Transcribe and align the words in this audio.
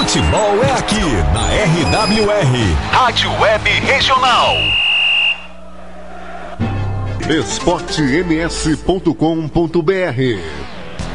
Futebol 0.00 0.64
é 0.64 0.72
aqui 0.78 0.98
na 1.34 1.44
RWR, 2.00 2.56
Rádio 2.90 3.30
Web 3.38 3.68
Regional. 3.80 4.56
esportems.com.br 7.28 9.12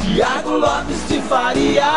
Tiago 0.00 0.50
Lopes 0.50 1.08
de 1.08 1.20
Faria. 1.22 1.90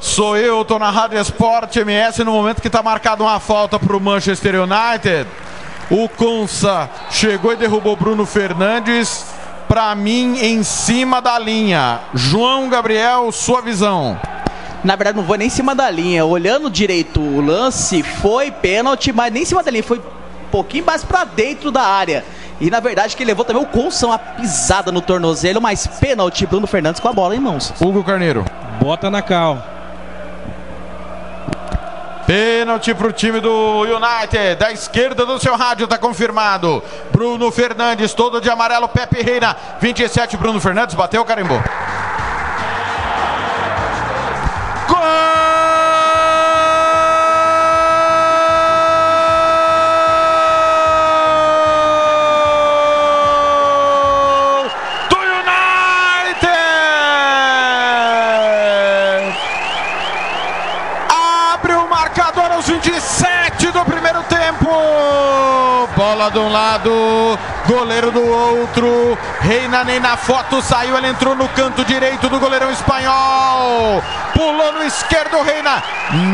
Sou 0.00 0.36
eu, 0.36 0.64
tô 0.64 0.80
na 0.80 0.90
Rádio 0.90 1.20
Esporte 1.20 1.78
MS 1.78 2.24
no 2.24 2.32
momento 2.32 2.60
que 2.60 2.68
tá 2.68 2.82
marcado 2.82 3.22
uma 3.22 3.38
falta 3.38 3.78
pro 3.78 4.00
Manchester 4.00 4.56
United. 4.56 5.28
O 5.88 6.08
Consa 6.08 6.90
chegou 7.12 7.52
e 7.52 7.56
derrubou 7.56 7.94
Bruno 7.94 8.26
Fernandes. 8.26 9.31
Pra 9.72 9.94
mim, 9.94 10.36
em 10.38 10.62
cima 10.62 11.22
da 11.22 11.38
linha. 11.38 12.00
João 12.12 12.68
Gabriel, 12.68 13.32
sua 13.32 13.62
visão. 13.62 14.20
Na 14.84 14.94
verdade, 14.96 15.16
não 15.16 15.24
foi 15.24 15.38
nem 15.38 15.46
em 15.46 15.50
cima 15.50 15.74
da 15.74 15.88
linha. 15.88 16.26
Olhando 16.26 16.68
direito 16.68 17.18
o 17.18 17.40
lance, 17.40 18.02
foi 18.02 18.50
pênalti, 18.50 19.14
mas 19.14 19.32
nem 19.32 19.44
em 19.44 19.46
cima 19.46 19.62
da 19.62 19.70
linha. 19.70 19.82
Foi 19.82 19.98
um 19.98 20.50
pouquinho 20.50 20.84
mais 20.84 21.02
pra 21.02 21.24
dentro 21.24 21.70
da 21.70 21.80
área. 21.80 22.22
E 22.60 22.68
na 22.68 22.80
verdade, 22.80 23.16
que 23.16 23.24
levou 23.24 23.46
também 23.46 23.62
o 23.62 23.66
Consa 23.66 24.08
uma 24.08 24.18
pisada 24.18 24.92
no 24.92 25.00
tornozelo, 25.00 25.58
mas 25.58 25.86
pênalti. 25.86 26.44
Bruno 26.44 26.66
Fernandes 26.66 27.00
com 27.00 27.08
a 27.08 27.12
bola 27.14 27.34
em 27.34 27.40
mãos. 27.40 27.72
Hugo 27.80 28.04
Carneiro. 28.04 28.44
Bota 28.78 29.10
na 29.10 29.22
cal. 29.22 29.56
Pênalti 32.26 32.94
pro 32.94 33.12
time 33.12 33.40
do 33.40 33.80
United. 33.82 34.56
Da 34.56 34.70
esquerda 34.70 35.26
do 35.26 35.38
seu 35.38 35.56
rádio 35.56 35.88
tá 35.88 35.98
confirmado. 35.98 36.82
Bruno 37.12 37.52
Fernandes, 37.52 38.14
todo 38.14 38.40
de 38.40 38.50
amarelo. 38.50 38.88
Pepe 38.88 39.22
Reina, 39.22 39.56
27. 39.80 40.36
Bruno 40.36 40.60
Fernandes 40.60 40.94
bateu, 40.94 41.24
carimbou. 41.24 41.60
Aos 62.62 62.68
27 62.68 62.82
do 62.82 62.90
primeiro 62.92 63.61
tempo. 64.34 65.88
Bola 65.96 66.30
de 66.30 66.38
um 66.38 66.50
lado, 66.50 67.38
goleiro 67.66 68.10
do 68.10 68.26
outro. 68.26 69.18
Reina 69.40 69.84
nem 69.84 70.00
na 70.00 70.16
foto 70.16 70.62
saiu, 70.62 70.96
ele 70.96 71.08
entrou 71.08 71.34
no 71.34 71.48
canto 71.48 71.84
direito 71.84 72.28
do 72.28 72.40
goleirão 72.40 72.70
espanhol. 72.70 74.02
Pulou 74.32 74.72
no 74.72 74.84
esquerdo, 74.84 75.42
Reina. 75.42 75.82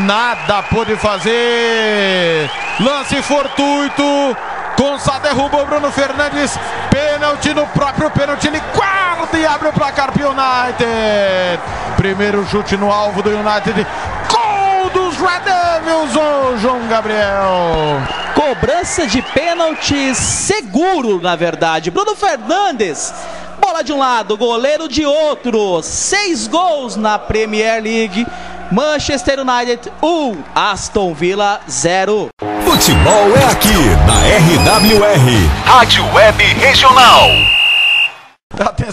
Nada 0.05 0.63
pôde 0.63 0.95
fazer. 0.95 2.49
Lance 2.79 3.21
fortuito. 3.21 4.37
Consa 4.77 5.19
derrubou 5.19 5.65
Bruno 5.65 5.91
Fernandes. 5.91 6.57
Pênalti 6.89 7.53
no 7.53 7.67
próprio 7.67 8.09
pênalti. 8.11 8.47
Ele 8.47 8.61
guarda 8.73 9.37
e 9.37 9.45
abre 9.45 9.67
o 9.67 9.73
placar 9.73 10.11
United. 10.11 11.59
Primeiro 11.97 12.47
chute 12.47 12.77
no 12.77 12.91
alvo 12.91 13.21
do 13.21 13.29
United. 13.29 13.85
Gol 14.31 14.89
dos 14.91 15.17
Red 15.17 15.41
Devils, 15.43 16.15
Gabriel. 16.89 18.01
Cobrança 18.33 19.05
de 19.05 19.21
pênalti 19.21 20.15
seguro, 20.15 21.21
na 21.21 21.35
verdade. 21.35 21.91
Bruno 21.91 22.15
Fernandes. 22.15 23.13
Bola 23.61 23.83
de 23.83 23.93
um 23.93 23.99
lado, 23.99 24.35
goleiro 24.35 24.87
de 24.87 25.05
outro. 25.05 25.81
Seis 25.83 26.47
gols 26.47 26.95
na 26.95 27.19
Premier 27.19 27.81
League. 27.81 28.25
Manchester 28.71 29.39
United 29.39 29.91
1, 30.01 30.37
Aston 30.55 31.13
Villa 31.13 31.61
0. 31.69 32.29
Futebol 32.65 33.37
é 33.37 33.45
aqui 33.51 33.73
na 34.05 34.73
RWR, 34.73 35.65
Rádio 35.65 36.05
Web 36.13 36.43
Regional. 36.43 37.58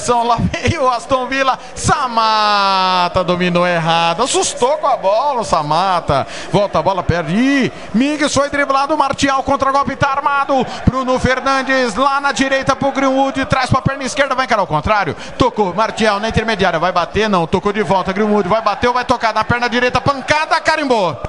Atenção, 0.06 0.22
lá 0.22 0.36
veio 0.52 0.84
o 0.84 0.88
Aston 0.88 1.26
Villa. 1.26 1.58
Samata 1.74 3.24
dominou 3.24 3.66
errado. 3.66 4.22
Assustou 4.22 4.76
com 4.78 4.86
a 4.86 4.96
bola 4.96 5.40
o 5.40 5.44
Samata. 5.44 6.24
Volta 6.52 6.78
a 6.78 6.82
bola, 6.82 7.02
perde. 7.02 7.34
Ih, 7.34 7.72
Miguel 7.92 8.30
foi 8.30 8.48
driblado. 8.48 8.96
Martial 8.96 9.42
contra 9.42 9.72
golpe, 9.72 9.96
tá 9.96 10.10
armado. 10.10 10.64
Bruno 10.84 11.18
Fernandes 11.18 11.96
lá 11.96 12.20
na 12.20 12.30
direita 12.30 12.76
pro 12.76 12.92
Greenwood. 12.92 13.46
Traz 13.46 13.68
pra 13.68 13.82
perna 13.82 14.04
esquerda, 14.04 14.36
vai 14.36 14.44
encarar 14.44 14.62
o 14.62 14.66
contrário. 14.66 15.16
Tocou, 15.36 15.74
Martial 15.74 16.20
na 16.20 16.28
intermediária. 16.28 16.78
Vai 16.78 16.92
bater, 16.92 17.28
não. 17.28 17.44
Tocou 17.44 17.72
de 17.72 17.82
volta. 17.82 18.12
Greenwood 18.12 18.48
vai 18.48 18.62
bater 18.62 18.86
ou 18.86 18.94
vai 18.94 19.04
tocar 19.04 19.34
na 19.34 19.42
perna 19.42 19.68
direita. 19.68 20.00
Pancada, 20.00 20.60
carimbou. 20.60 21.20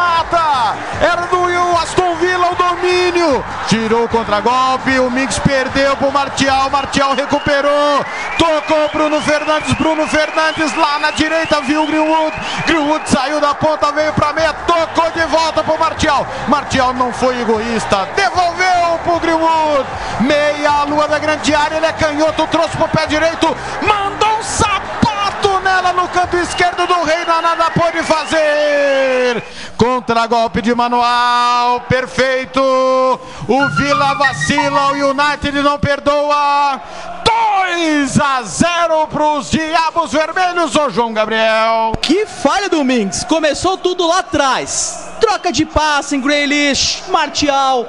Samata. 0.00 0.76
Era 1.00 1.26
do 1.26 1.40
Aston 1.76 2.14
Villa 2.16 2.50
o 2.50 2.54
domínio. 2.54 3.44
Tirou 3.68 4.04
o 4.04 4.08
contragolpe, 4.08 4.98
o 4.98 5.10
Mix 5.10 5.38
perdeu 5.38 5.96
pro 5.96 6.10
Martial, 6.10 6.70
Martial 6.70 7.14
recuperou. 7.14 8.04
Tocou 8.38 8.88
Bruno 8.92 9.20
Fernandes, 9.20 9.72
Bruno 9.74 10.06
Fernandes 10.06 10.74
lá 10.74 10.98
na 10.98 11.10
direita, 11.10 11.60
viu 11.62 11.86
Greenwood. 11.86 12.36
Greenwood 12.66 13.08
saiu 13.08 13.40
da 13.40 13.54
ponta, 13.54 13.92
veio 13.92 14.12
pra 14.14 14.32
meia, 14.32 14.52
tocou 14.66 15.10
de 15.10 15.24
volta 15.26 15.62
pro 15.62 15.78
Martial. 15.78 16.26
Martial 16.48 16.92
não 16.94 17.12
foi 17.12 17.40
egoísta, 17.40 18.08
devolveu 18.16 18.98
pro 19.04 19.20
Greenwood. 19.20 19.86
Meia 20.20 20.84
lua 20.84 21.06
da 21.08 21.18
grande 21.18 21.54
área, 21.54 21.76
ele 21.76 21.86
é 21.86 21.92
canhoto, 21.92 22.46
trouxe 22.48 22.76
pro 22.76 22.88
pé 22.88 23.06
direito, 23.06 23.56
mandou 23.82 24.38
um 24.38 24.42
sapato 24.42 25.60
nela 25.62 25.92
no 25.92 26.08
canto 26.08 26.36
esquerdo 26.36 26.86
do 26.86 27.02
Reina, 27.02 27.40
nada 27.40 27.70
pôde 27.70 28.02
fazer. 28.02 29.42
Contra-golpe 29.90 30.62
de 30.62 30.72
manual, 30.72 31.80
perfeito. 31.80 32.60
O 32.60 33.68
Vila 33.70 34.14
vacila, 34.14 34.92
o 34.92 35.10
United 35.10 35.62
não 35.62 35.80
perdoa. 35.80 36.80
2 37.24 38.20
a 38.20 38.40
0 38.40 39.08
para 39.08 39.24
os 39.32 39.50
Diabos 39.50 40.12
Vermelhos, 40.12 40.76
ô 40.76 40.90
João 40.90 41.12
Gabriel. 41.12 41.90
Que 42.00 42.24
falha 42.24 42.68
do 42.68 42.84
Minks. 42.84 43.24
Começou 43.24 43.76
tudo 43.76 44.06
lá 44.06 44.20
atrás. 44.20 45.08
Troca 45.20 45.50
de 45.50 45.66
passe 45.66 46.14
em 46.14 46.20
Grealish, 46.20 47.02
Martial 47.08 47.84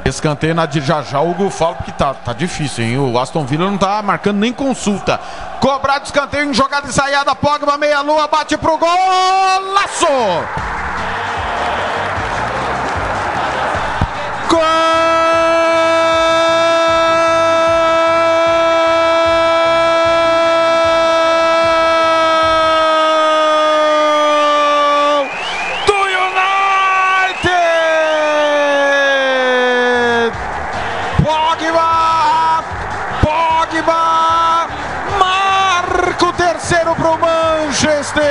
Escanteio 0.05 0.55
na 0.55 0.67
de 0.67 0.81
já 0.81 1.01
já, 1.03 1.21
o 1.21 1.31
Hugo 1.31 1.49
fala 1.49 1.77
porque 1.77 1.93
tá, 1.93 2.13
tá 2.13 2.33
difícil, 2.33 2.85
hein? 2.85 2.99
O 2.99 3.17
Aston 3.19 3.47
Villa 3.47 3.71
não 3.71 3.79
tá 3.79 4.03
marcando 4.03 4.39
nem 4.39 4.53
consulta. 4.53 5.21
Cobrado 5.61 6.07
escanteio 6.07 6.51
em 6.51 6.55
jogada 6.55 6.89
ensaiada, 6.89 7.35
Pogba, 7.37 7.79
meia-lua, 7.79 8.27
bate 8.27 8.59
pro 8.59 8.77
gol, 8.79 8.89
laço! 9.73 10.07
Gol 14.49 15.62
Manchester! 37.73 38.23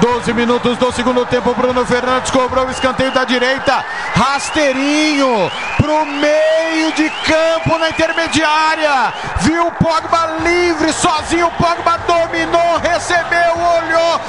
12 0.00 0.34
minutos 0.34 0.76
do 0.76 0.90
segundo 0.90 1.24
tempo, 1.24 1.54
Bruno 1.54 1.86
Fernandes 1.86 2.32
cobrou 2.32 2.66
o 2.66 2.70
escanteio 2.72 3.12
da 3.12 3.22
direita, 3.24 3.84
rasteirinho 4.12 5.48
pro 5.76 6.04
meio 6.04 6.90
de 6.96 7.08
campo 7.08 7.78
na 7.78 7.90
intermediária. 7.90 9.12
Viu 9.42 9.68
o 9.68 9.70
Pogba 9.70 10.38
livre, 10.42 10.92
sozinho, 10.92 11.48
Pogba 11.52 11.96
dominou, 11.98 12.78
recebeu, 12.78 13.52
olhou, 13.56 14.20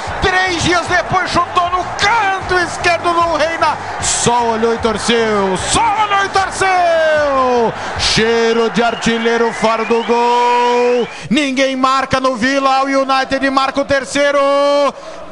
Dias 0.64 0.86
depois 0.86 1.30
chutou 1.30 1.63
canto 2.44 2.58
esquerdo 2.58 3.12
do 3.12 3.36
Reina. 3.36 3.76
Só 4.00 4.50
olhou 4.50 4.74
e 4.74 4.78
torceu. 4.78 5.56
Só 5.56 5.80
olhou 5.80 6.24
e 6.24 6.28
torceu. 6.28 7.72
Cheiro 7.98 8.70
de 8.70 8.82
artilheiro 8.82 9.52
fora 9.52 9.84
do 9.84 10.02
gol. 10.04 11.08
Ninguém 11.30 11.74
marca 11.76 12.20
no 12.20 12.36
Vila. 12.36 12.84
O 12.84 12.86
United 12.86 13.50
marca 13.50 13.80
o 13.80 13.84
terceiro. 13.84 14.38